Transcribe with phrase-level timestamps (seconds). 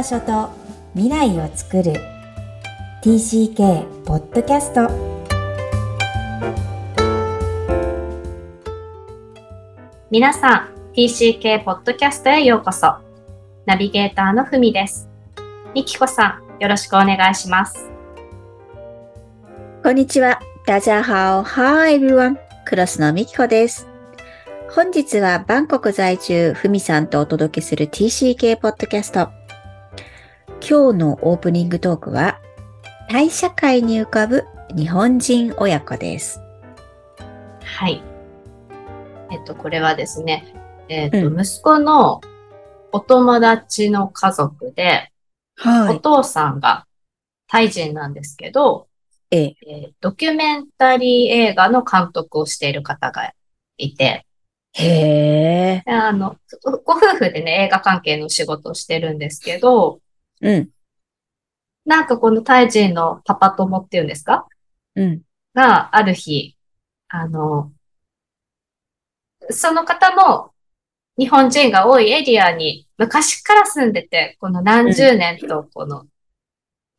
[0.00, 0.48] 場所と
[0.94, 1.92] 未来を作る
[3.02, 4.88] TCK ポッドキャスト
[10.10, 12.94] 皆さん TCK ポッドキャストへようこそ
[13.66, 15.06] ナビゲーターのふみです
[15.74, 17.90] みきこさんよろしくお願いします
[19.82, 20.40] こんにちは。
[20.66, 21.42] 大家好。
[21.42, 22.38] Hi everyone.
[22.64, 23.86] クロスのみきこです。
[24.70, 29.39] 本日はバンコク在住、ふみさんとお届けする TCK ポッドキャスト。
[30.70, 32.38] 今日のオープニングトークは、
[33.08, 34.44] タイ社会に浮かぶ
[34.76, 36.40] 日本人親子です。
[37.64, 38.00] はい
[39.32, 40.54] えっとこれはですね
[40.88, 42.20] えっと、うん息子の
[42.92, 45.10] お友達の家族で、
[45.56, 45.98] はお。
[45.98, 46.86] 父さんが
[47.48, 48.86] タイ人なんですけど、
[49.32, 49.56] ええ。
[49.66, 53.32] えードキュメンタリー映画の監督をしている方が
[53.76, 54.24] いて、
[54.74, 55.82] へえ。
[55.84, 56.36] であの、
[56.84, 59.98] ご夫婦でね、映画関係の仕事をしてるんですけど、
[60.40, 60.70] うん。
[61.84, 64.46] なんかこのタイ人のパパ友っていうんですか？
[64.96, 65.22] うん。
[65.54, 66.56] がある日、
[67.08, 67.72] あの、
[69.50, 70.52] その方も
[71.18, 76.06] 日本人が多いエリアに昔から住んでて、この何十年とこの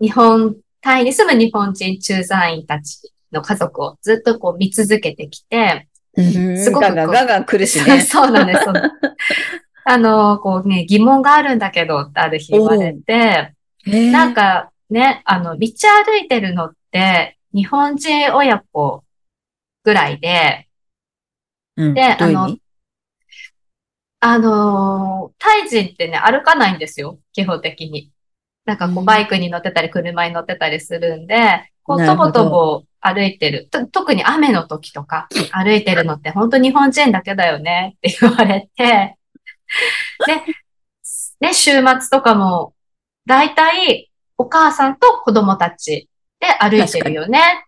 [0.02, 8.02] 日本、タイに住む日本人駐在員たちの家族をずっとこう見続けてきて、すすごくガンガンガンガン来るしね。
[8.04, 8.66] そうなんです。
[9.84, 13.54] あの、こうね、疑問があるんだけどってある日言われて、
[13.86, 15.68] へなん、かね、あの、道
[16.06, 19.04] 歩いてるのって、日本人親子
[19.84, 20.68] ぐらいで、
[21.78, 22.62] うん、であの味？
[24.20, 28.12] あのータイ人ってね、歩かないんですよ、基本的に。
[28.66, 29.06] なんかこううん。
[29.06, 33.68] バイクに乗ってたり、車に乗ってたりするんで、こう、とぼとぼ歩いてる。
[33.72, 39.18] と特に雨の時とか、歩いてるのって本当日本人だけだよねって言われて、
[40.28, 42.74] で、ね、週末とかも、
[43.26, 46.10] だいたいお母さんと子供たち
[46.40, 47.66] で歩いてるよね。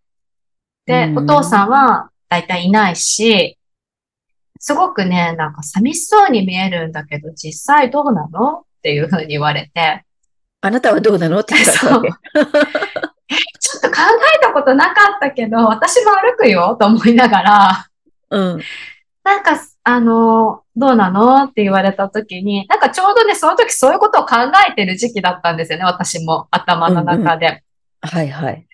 [0.85, 1.17] で、うん。
[1.19, 3.57] お父さんはだいたいいないし、
[4.59, 8.59] すごくね、なんか寂しそうに見えるんだけど、実際どうなの？
[8.59, 10.03] っていうふうに言われて、
[10.61, 11.39] あなたはどうなの？
[11.39, 12.09] って聞かれたわけ。
[13.59, 13.95] ちょっと考
[14.37, 17.87] えたことなかったけど、私も歩くよと思いながら、
[18.29, 18.61] うん。
[19.23, 21.43] なんか、あの、どうなの？
[21.43, 24.35] って言われた時に、なんかちょうどね、その時そういうことを考
[24.69, 27.63] えてる時期だったんですよね、私も頭の中で。
[28.01, 28.67] はいはい。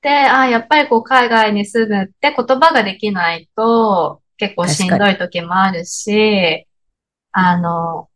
[0.00, 6.66] で、あやっぱりこう海外に住むって言葉ができないと結構しんどい時もあるし、
[7.32, 8.08] あの、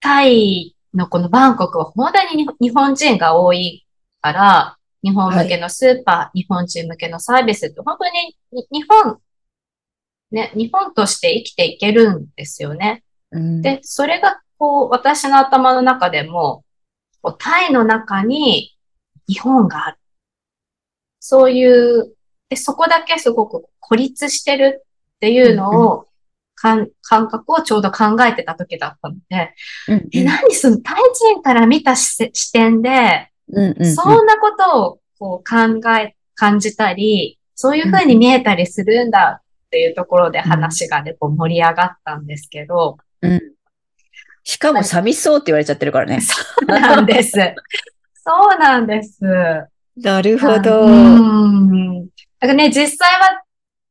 [0.00, 3.86] タイのこのバンコクは本当に日日本人が多い
[4.20, 9.18] から、日本向けのスーパー、日本人向けのサービスって本当にに日本、
[10.34, 13.04] ね、日本として生きていけるんですよね。
[13.30, 16.64] うん、で、それが、こう、私の頭の中でも、
[17.22, 18.76] こうタイの中に
[19.28, 19.96] 日本がある。
[21.20, 22.14] そういう、
[22.50, 26.06] で、そこだけすごく孤立してるっていうのを、
[26.56, 29.54] かん感覚をちょうど考えてた時だったので、
[29.88, 39.43] うんえ、何そのタイ人から見た視視点で、うんうんうん、そんなことをこう考え、感じたり、そういうふうに見えたりするんだ
[39.74, 43.40] っていうところで話がね、こう盛り上がったんですけど、うん。
[44.44, 46.20] しかも寂しそうって言われちゃってるからね。
[46.20, 47.32] そうなんです。
[47.32, 49.18] そうなんです。
[49.96, 50.88] なるほうど。
[50.88, 52.06] ん。
[52.06, 52.08] だ
[52.42, 53.42] からね、実際は、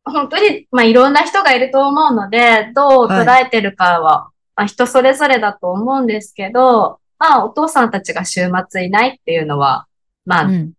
[0.06, 9.88] 本当に、まあ、いろんな人がいると思うので、どう捉えてるかは、まあ、人それぞれだと思うんですけど、まあ、お父さんたちが週末いないっていうのは、
[10.26, 10.72] まあ、うん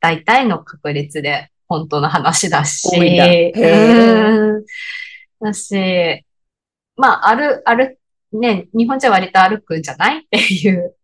[0.00, 3.26] 大体の確率で本当の話だし、だ。
[5.52, 6.24] し、
[6.96, 7.96] まあ、歩、歩、
[8.32, 10.18] ね、日本じゃ割と歩くんじゃない？
[10.18, 10.94] っていう、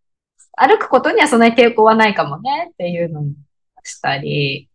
[0.57, 3.35] 歩くことにはそんなに抵抗はないかもねっていうのに
[3.85, 4.69] したり、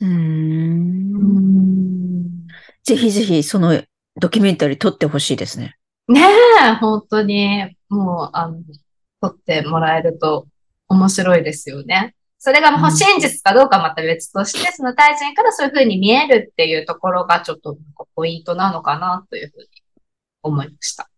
[0.00, 0.10] うーん。
[0.10, 2.46] うん。
[2.84, 3.82] ぜひぜひ、その
[4.16, 5.76] ドキュメンタリー撮ってほしいですね。
[6.08, 6.22] ね
[6.62, 8.60] え、本当に、もう、あの、
[9.20, 10.46] 撮ってもらえると
[10.88, 12.14] 面白いですよね。
[12.38, 17.76] それがもううん真実かどうかまた別として、 その大臣からそういうふうに見えるっていうところがちょっと
[18.14, 19.66] ポイントなのかなというふうに
[20.42, 21.08] 思いました。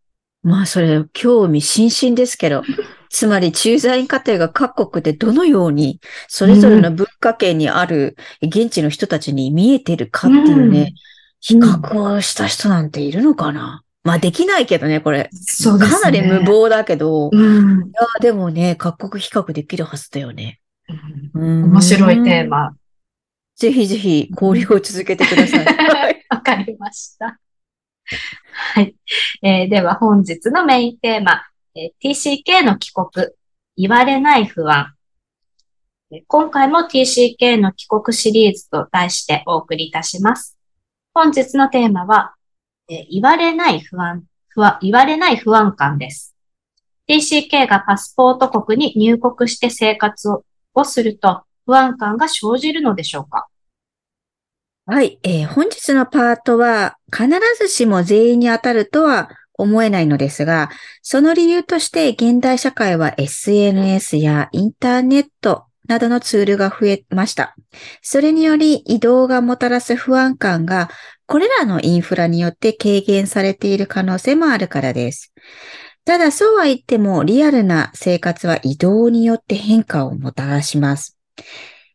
[0.43, 2.63] まあ、それ、興味津々ですけど、
[3.11, 10.95] つまり駐在員家庭が各国でどのように、それぞれの文化圏にある現地の人たちに見えてるかっていうね、
[11.41, 15.29] 比較をした人なんているのかなまあ、できないけどね、これ。
[15.33, 15.97] そうですね。
[15.99, 17.91] かなり無謀だけど、いうん。
[17.91, 20.60] や、でもね、各国比較できるはずだよね。
[21.35, 22.49] うん面白いテー。
[22.49, 22.75] マ。
[23.57, 25.65] ぜひぜひ交流を続けてください。
[25.65, 27.39] は いわかりました。
[28.75, 28.95] はい。
[29.43, 31.43] えーでは本日のメインテーマ、
[31.75, 33.29] えー TCK の帰国、
[33.77, 34.95] 言われない不安。
[36.27, 40.59] 今回も TCK の帰国シリーズと題してお送りいたします。
[41.15, 42.35] 本日のテーマは、
[42.89, 46.35] え言われない不安、不安、言われない不安感です。
[47.09, 50.45] TCK がパスポート国に入国して生活を
[50.75, 53.47] をすると不安感が生じるのでしょうか？
[54.87, 57.29] はい、えー本日のパートは必
[57.59, 60.71] ずしも全員に当たるとは思えないのですが、
[61.03, 67.55] その理由として現代社会は SNS やインターネットなどのツールが増えました。
[68.01, 70.89] それにより移動がもたらす不安感が
[71.27, 75.33] これらのインフラによって軽減されている可能性もあるからです。
[76.05, 81.17] ただそうは言ってもリアルな生活は移動によって変化をもたらします。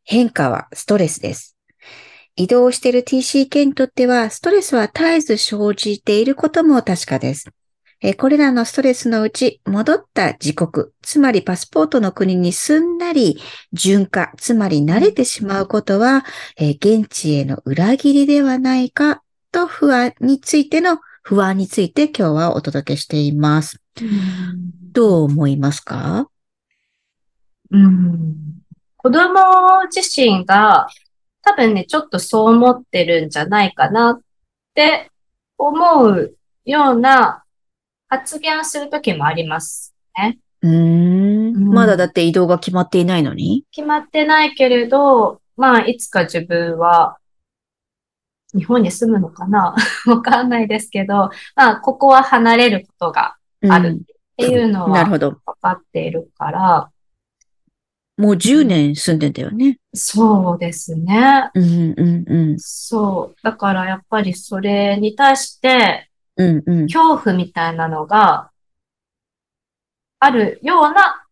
[0.03, 1.55] 変化はストレスです。
[2.37, 7.49] 移動している TCK にとっては、ストレスは絶えず生じていることも確かです。
[8.17, 13.41] これらのストレスのうち、戻った自国、つまりパスポートの国にすんなり
[13.71, 16.25] 順化、つまり慣れてしまうことは、
[16.59, 23.84] 現地への裏切りではないかと不安についての不安について今日はお届けしています。
[24.91, 26.29] どう思いますか？
[27.71, 28.35] うん。
[28.97, 29.33] 子供
[29.91, 30.87] 自身が
[31.41, 34.21] 多分ね、ちょっとそう思ってるんじゃないかなっ
[34.73, 35.11] て
[35.57, 37.43] 思うような
[38.07, 40.39] 発言をするときもありますね。
[40.61, 40.73] うーん。
[40.73, 41.69] うん。
[41.69, 43.63] まだだって移動が決まっていないのに？
[43.71, 47.17] 決まってないけれど、まあ、いつか自分は
[48.53, 49.75] 日本に住むのかな？
[50.07, 53.35] わかんないですけど、まあ、ここは離れることが
[53.69, 55.19] あるっていうのは分。
[55.61, 56.89] かっているから、
[58.17, 59.77] もう10年住んでんだよね。
[59.93, 61.49] そうですね。
[61.53, 62.59] うんうんうん。
[62.59, 63.43] そう。
[63.43, 66.87] だからやっぱりそれに対してうんうん。
[66.87, 68.51] 恐怖みたいなのが
[70.19, 71.25] あるような、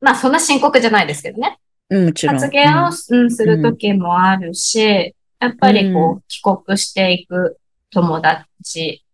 [0.00, 1.58] まあそんな深刻じゃないですけどね。
[1.90, 2.36] うんもちろん。
[2.36, 7.58] 発言を、うん、するときもあるし、やっぱりこうう帰国していく
[7.90, 9.04] 友達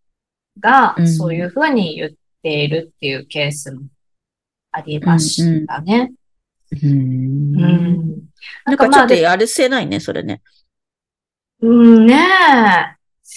[0.60, 2.10] がうんそういうふうに言っ
[2.42, 3.82] ているっていうケースも
[4.72, 6.12] ありましたね。
[6.82, 6.90] うん。
[6.90, 8.18] うん。
[8.64, 10.42] なんかちょっとやるせないね、それね。
[11.60, 12.16] うん、ね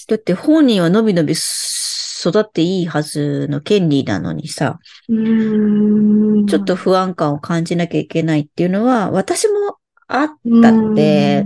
[0.07, 5.13] だって本人はのびのび育っていいはずの権利なのにさ、え。
[5.13, 6.45] うん。
[6.47, 9.77] ちょっと不安感を感じなきゃいけないっていうのは、私も
[10.07, 10.27] あっ
[10.61, 11.45] たって、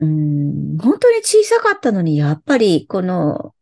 [0.00, 3.54] うん、本当に小さかったのに、やっぱりこの、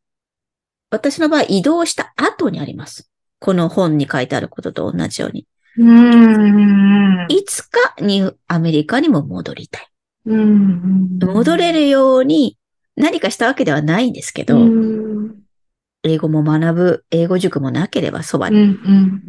[0.91, 3.11] 私の場合移動した後にあります。
[3.41, 5.47] この本に書いてあることと同じように。
[5.79, 7.27] うん。
[7.29, 9.89] いつかにアメリカにも戻りたい。
[10.27, 11.19] うん。
[11.21, 12.59] 戻れるように
[12.97, 15.35] 何かしたわけではないんですけど、うん。
[16.03, 18.55] 英語も学ぶ、英語塾もなければそばうん。
[18.55, 19.23] に、うん。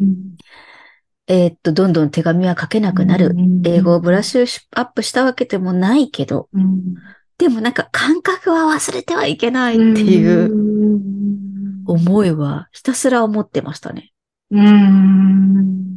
[1.28, 3.36] えーっと、どんどん手紙は書けなくなる。
[3.64, 6.96] 英語をブラッシュアップしたわけでもないけど、うん。
[7.40, 11.86] でもなんか感覚は忘れてはいけないっていううん。
[11.88, 14.12] 思いはひたすら思ってましたね。
[14.52, 15.90] うん。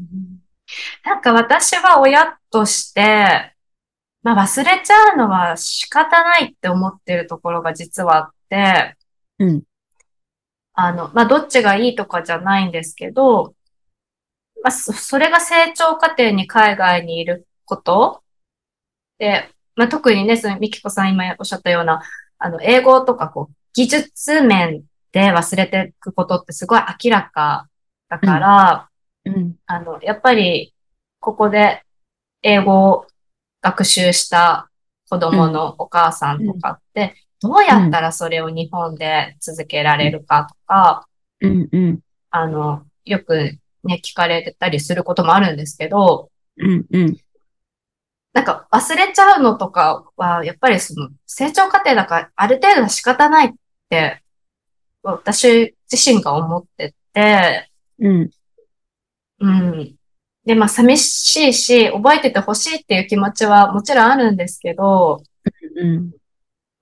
[1.04, 3.54] なんか私は親として、
[4.22, 8.96] まあ忘れちゃうのは仕方ないって思ってるところが実はあって、
[9.40, 9.62] うん。
[10.75, 13.54] あの、まあどっちがいいとかじゃないんですけど、
[14.62, 18.22] まあそそれが成長過程に海外にいること
[19.18, 22.02] で、まあ特にね、そのミキコさん今おっしゃったような、
[22.38, 27.69] あの、英語とかこう、技術面で忘れていくことってすごい明らか
[28.09, 28.88] だから、
[29.25, 29.57] うん。
[29.67, 30.75] あの、やっぱり、
[31.21, 31.83] ここで
[32.43, 33.07] 英語を
[33.62, 34.69] 学習した
[35.09, 41.07] 子供のお母さんとかって、どうやったらそれを日本で続けられるかとか、
[41.41, 41.69] うん。
[41.73, 42.00] うん。
[42.31, 46.87] あの、よくね、聞かれてたりすることもあるんですけど、うん。
[46.93, 47.17] うん。
[48.32, 53.50] なんか忘れちゃうのとかは、やっぱりその成長過程だからある程度は仕方ないっ
[53.90, 54.22] て、
[55.02, 58.30] 私自身が思ってて、うん。
[59.40, 59.96] うん。
[60.44, 65.22] で、まあ、寂しいし、覚えててほしいっていう気持ちはもちろんあるんですけど、
[65.76, 66.12] うん。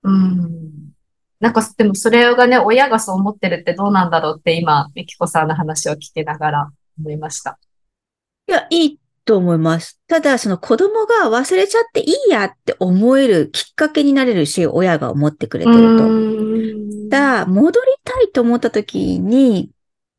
[0.03, 0.91] うん。
[1.39, 7.59] なんか、でもそれがね、親がそう思ってるってどうなんだろうって今、みきこさんの話を聞きながら思いました。
[8.47, 9.99] いや、いいと思います。
[10.07, 16.03] ただ、その子供が忘れちゃっていいやって思えるきっかけになれるし、親が思ってくれてると。
[16.05, 19.69] んだ、戻りたいと思った時に、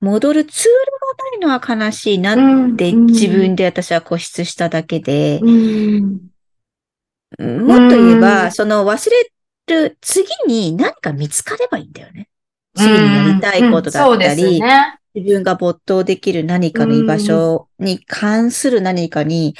[0.00, 6.20] 戻るツールがないのは悲しいなって自分で私は固執しただけで、うん。
[7.38, 9.30] もっと言えうば、んその忘れ
[9.74, 12.28] る次に何か見つかればいいんだよね。
[12.74, 14.98] 次にやりたいことだそうったり、ですね。
[15.14, 19.54] 自分が没頭できる何かの居場所に関する何かに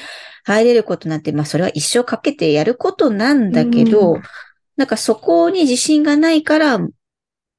[0.45, 4.23] 入れることなんて、まあそれは一生かけてやることなんだけど、うん
[4.77, 6.79] なんかそこに自信がないから、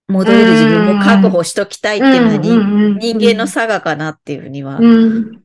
[0.07, 5.43] 戻れる自分を確保しときたいっていうのは人,、人間の差がかなっていうふうには、うん。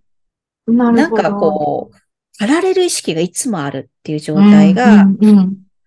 [0.66, 1.96] なんかこう、
[2.38, 5.06] 駆られる意識がいつもあるっていう状態が、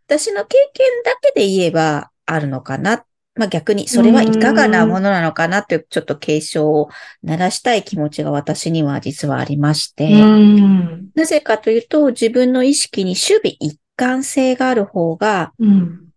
[0.08, 3.04] 私の経験だけで言えばあるのかな。
[3.36, 6.90] まあ逆にそれはいかがなものなのかなっていうちょっと警鐘を
[7.24, 11.10] 鳴らしたい気持ちが私には実はありまして、うん。
[11.16, 16.08] なぜかというと自分の意識に守備一貫性がある方が、うん。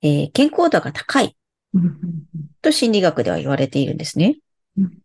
[0.00, 1.36] えー健康度が高い。
[1.74, 1.98] うん。
[2.62, 4.38] と心理学では言われているんですね。
[4.78, 4.98] うん。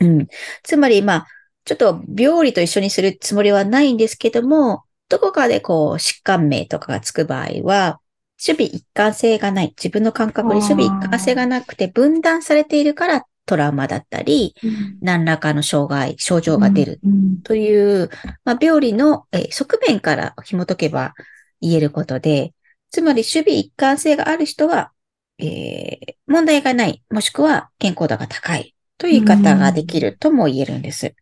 [0.00, 0.26] うん。
[0.62, 1.26] つまりまあ、
[1.64, 8.00] ちょっと病理と一緒にするつもりはないんですけども、どこかでこう疾患名とかがつく場合は、
[8.44, 9.68] 守備一貫性がない。
[9.76, 14.54] 自分の感覚に守備一貫性がなくて分断されているからトラウマだったり、
[15.00, 17.42] 何らかの障害、症状が出るうん。
[17.42, 18.10] という、
[18.44, 21.14] まあ、病理の、えー側面から紐解けば
[21.60, 22.52] 言えることで、
[22.90, 24.92] つまり守備一貫性がある人は、
[25.38, 31.14] えー問題がない、もしくは健康度が高いという言い方ができるとも言えるんです。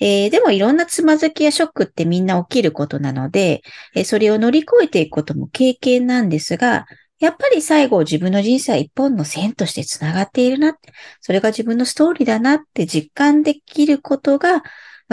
[0.00, 3.62] えーでもいろんなつまずきやショックってみんな起きることなので、
[3.94, 6.86] えーそれを乗り越えていくことも経験なんですが、
[7.18, 10.74] やっぱり最後自分の人生は一本の線としてつながっているな
[11.20, 14.62] それが自分のストーリーだなって実感できることが、まあ、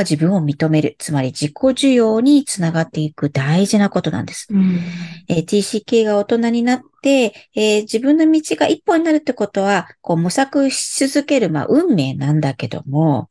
[0.04, 4.48] 自分を認める、つまり自己需要につながっていく大事なことなんです。
[4.52, 4.80] うん
[5.28, 13.28] えー TCK が大人になって、えー自分の道が一本になるってことは、こう模索し続ける、まあ、運命なんだけども、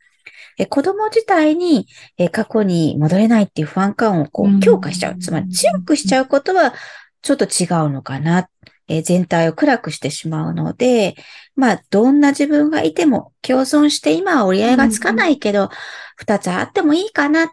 [0.59, 1.87] えー子供自体に、
[2.19, 5.19] えー過去に戻れないっていう不安感をこう強化しちゃう。
[5.19, 6.75] つまり強くしちゃうことは
[7.23, 8.49] ちょっと違うのかな。
[8.89, 11.17] えー全体を暗くしてしまうので、
[11.57, 15.71] まあ、どんな自分がいても共存して今は折り合いがつかないけど、
[16.17, 17.51] 二つあってもいいかなっ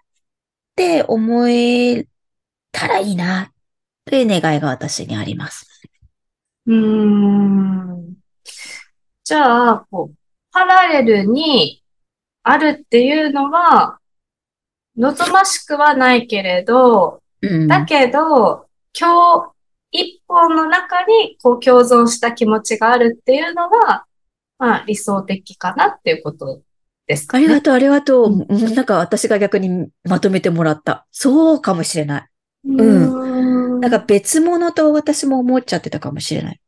[0.76, 2.08] て思え
[2.72, 3.52] たらいいな、
[4.06, 5.68] という願いが私にあります。
[6.68, 8.16] うーん
[9.24, 10.16] じゃあ、こう、
[10.52, 11.83] パラレルに
[12.44, 14.00] あるっていうのは、
[14.98, 17.68] 望ましくはないけれど、うん。
[17.68, 19.54] だけど、今日、
[19.92, 24.06] 一本の中にこう共存した気持ちがあるっていうのは、
[24.58, 26.62] まあ理想的かなっていうこと
[27.08, 27.46] ですかね。
[27.46, 28.46] ありがとう、ありがとう。
[28.50, 31.06] うんなんか私が逆にまとめてもらった。
[31.12, 32.28] そうかもしれない。
[32.66, 36.60] うんなんか別物と私も思っちゃってたかもしれない。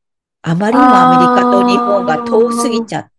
[0.41, 3.14] あまりにもアメリカと日本が遠すぎちゃって、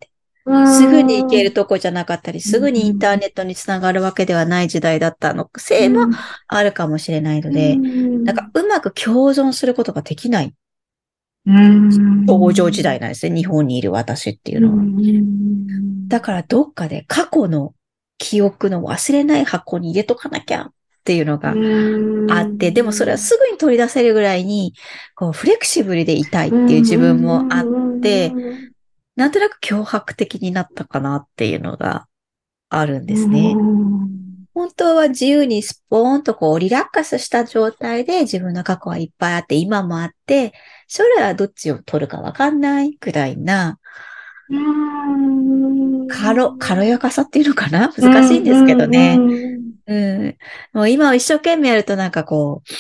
[0.47, 5.51] すぐに行けるとこじゃなかったり、すぐにインターネットにつながるわけではない時代だったの。
[5.57, 6.09] せいも
[6.47, 10.55] あるかもしれないので、なんかうまく共存することができない。
[11.47, 13.37] うん、登場時代なんですね。
[13.37, 14.75] 日本にいる私っていうのは。
[14.75, 16.09] うん。
[16.09, 17.75] だからどっかで過去の
[18.19, 20.73] 記憶の忘れない箱に入れとかなきゃっ
[21.05, 21.55] ていうのが
[22.35, 24.75] あって、でもそれはすぐに取り出せるぐらいに、
[25.15, 27.65] こう、フレキシブルでいたいっていう自分もあっ
[28.01, 28.33] て、
[29.17, 32.07] なんとなく脅迫的になったかなっていうのが
[32.69, 33.55] あるんですね。
[34.55, 40.55] 本当は自由にスポーンとこうリラックスした状態で自分の過去はいっぱいあって、今もあって、
[40.89, 43.79] 将来はどっちを取るかわかんないくらいな、
[44.49, 47.93] うん軽、軽やかさっていうのかな？
[47.93, 49.17] 難しいんですけどね。
[49.19, 49.57] うん
[49.89, 49.95] う
[50.29, 50.37] ん。
[50.73, 52.71] もう今を一生懸命やるとなんかこう、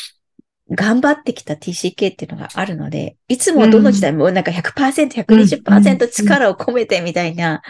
[0.70, 7.62] 頑張ってきた TCK っていうのがあるので、いつもどの時代もなんか100%、120%力を込めてみたいな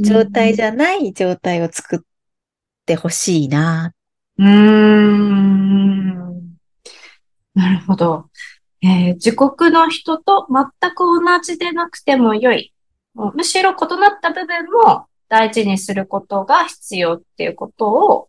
[0.00, 2.00] 状態じゃない状態を作っ
[2.84, 3.94] てほしいな。
[4.38, 5.54] うーん。
[7.54, 8.28] なるほど。
[8.82, 12.74] えー自国の人と全く同じでなくても良い。
[13.14, 18.28] むしろ異なった部分も大事にすることが必要っていうことを、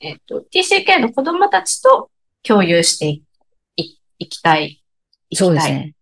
[0.00, 2.10] えっ、と、TCK の子供たちと
[2.42, 3.24] 共有してい
[4.22, 4.64] いいきたい。
[5.30, 5.94] いきたいそうですね。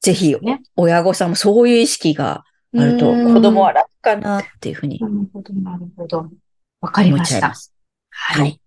[0.00, 2.44] ぜひね、親御さんもそういう意識が
[2.76, 6.28] あると、うん子供は楽かなっていうふうになるほど、なるほど。
[6.80, 7.54] わかりました。
[8.10, 8.40] はい。
[8.40, 8.62] はい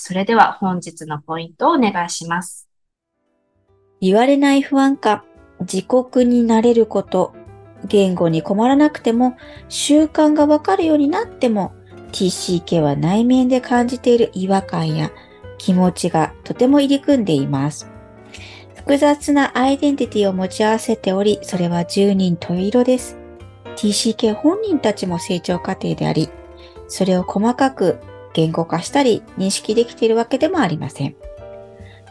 [0.00, 2.68] それでは本日のポイントをお願いします。
[4.00, 5.24] 言われない不安感、
[5.60, 7.34] 自国になれること、
[7.84, 9.36] 言語に困らなくても
[9.68, 11.72] 習慣がわかるようになっても
[12.12, 15.10] TCK は内面で感じている違和感や
[15.58, 17.90] 気持ちがとても入り組んでいます。
[18.88, 23.18] 複雑なアイデンティティを持ち合わせており、それは十人十色です。
[23.76, 26.30] TCK 本人たちも成長過程であり、
[26.88, 27.98] それを細かく
[28.32, 31.16] 言語化したり認識できているわけでもありません。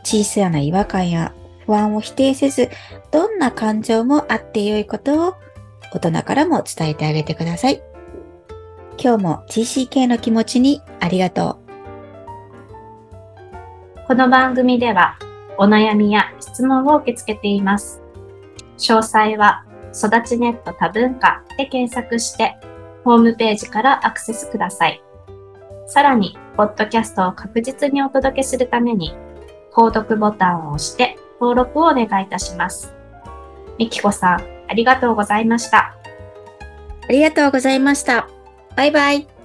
[0.03, 1.33] 小さな違和感や
[1.65, 2.69] 不安を否定せず、
[3.09, 5.35] どんな感情もあってよいことを
[5.91, 7.81] 大人からも伝えてあげてください。
[9.01, 11.59] 今日も TCK の気持ちにありがと
[13.99, 15.17] うこの番組では
[15.57, 18.01] お悩みや質問を受け付けています。
[18.77, 22.55] 詳細は育ちネット多文化で検索して
[23.03, 25.01] ホームページからアクセスください。
[25.87, 29.15] さらに、ポッドキャストを確実にお届けするために、
[29.73, 32.93] 購読ボタンを押して登録をお願いいたします。
[33.77, 35.95] みきこさん、ありがとうございました。
[37.07, 38.27] ありがとうございました。
[38.75, 39.36] バイバイ。